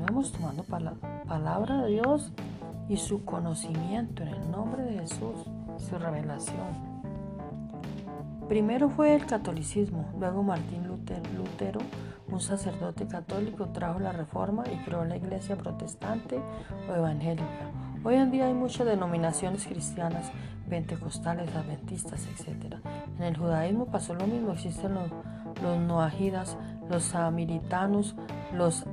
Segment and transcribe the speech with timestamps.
[0.00, 0.64] estamos tomando
[1.26, 2.32] palabra de Dios
[2.88, 5.44] y su conocimiento en el nombre de Jesús,
[5.76, 6.90] su revelación.
[8.48, 11.80] Primero fue el catolicismo, luego Martín Lutero,
[12.28, 16.40] un sacerdote católico, trajo la reforma y creó la iglesia protestante
[16.88, 17.70] o evangélica.
[18.02, 20.32] Hoy en día hay muchas denominaciones cristianas,
[20.70, 22.76] pentecostales, adventistas, etc.
[23.18, 25.10] En el judaísmo pasó lo mismo, existen los,
[25.62, 26.56] los noahidas,
[26.88, 28.16] los samaritanos,
[28.54, 28.86] los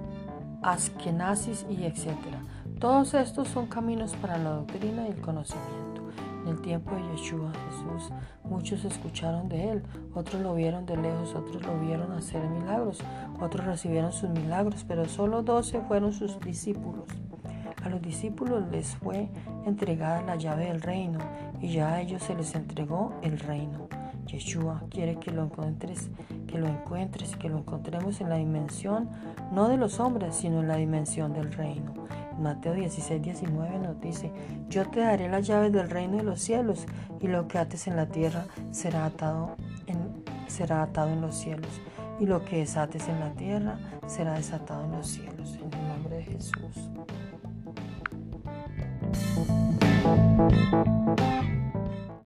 [0.71, 2.09] askenazis y etc.
[2.79, 6.03] Todos estos son caminos para la doctrina y el conocimiento.
[6.43, 8.11] En el tiempo de Yeshua, Jesús,
[8.43, 12.99] muchos escucharon de él, otros lo vieron de lejos, otros lo vieron hacer milagros,
[13.41, 17.05] otros recibieron sus milagros, pero solo doce fueron sus discípulos.
[17.83, 19.29] A los discípulos les fue
[19.65, 21.19] entregada la llave del reino
[21.61, 23.87] y ya a ellos se les entregó el reino.
[24.27, 26.09] Yeshua quiere que lo encuentres,
[26.47, 29.09] que lo encuentres, que lo encontremos en la dimensión
[29.51, 31.93] no de los hombres, sino en la dimensión del reino.
[32.37, 34.31] Mateo 16, 19 nos dice,
[34.69, 36.85] yo te daré las llaves del reino de los cielos
[37.19, 39.55] y lo que ates en la tierra será atado
[39.87, 41.81] en, será atado en los cielos
[42.19, 45.55] y lo que desates en la tierra será desatado en los cielos.
[45.55, 46.89] En el nombre de Jesús.